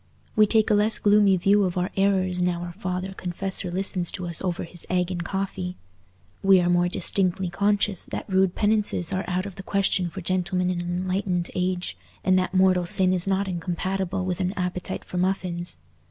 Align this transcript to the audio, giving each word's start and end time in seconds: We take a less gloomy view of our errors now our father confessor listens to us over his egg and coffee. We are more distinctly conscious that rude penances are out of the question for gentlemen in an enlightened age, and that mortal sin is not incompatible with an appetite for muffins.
We 0.35 0.47
take 0.47 0.71
a 0.71 0.73
less 0.73 0.97
gloomy 0.97 1.37
view 1.37 1.63
of 1.63 1.77
our 1.77 1.91
errors 1.95 2.41
now 2.41 2.63
our 2.63 2.71
father 2.71 3.13
confessor 3.13 3.69
listens 3.69 4.09
to 4.13 4.25
us 4.25 4.41
over 4.41 4.63
his 4.63 4.83
egg 4.89 5.11
and 5.11 5.23
coffee. 5.23 5.75
We 6.41 6.59
are 6.59 6.71
more 6.71 6.87
distinctly 6.87 7.51
conscious 7.51 8.07
that 8.07 8.27
rude 8.27 8.55
penances 8.55 9.13
are 9.13 9.23
out 9.27 9.45
of 9.45 9.57
the 9.57 9.61
question 9.61 10.09
for 10.09 10.21
gentlemen 10.21 10.71
in 10.71 10.81
an 10.81 10.89
enlightened 10.89 11.51
age, 11.53 11.97
and 12.23 12.35
that 12.39 12.51
mortal 12.51 12.87
sin 12.87 13.13
is 13.13 13.27
not 13.27 13.47
incompatible 13.47 14.25
with 14.25 14.39
an 14.39 14.53
appetite 14.53 15.05
for 15.05 15.19
muffins. 15.19 15.77